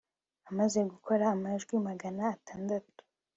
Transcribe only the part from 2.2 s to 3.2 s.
atandatu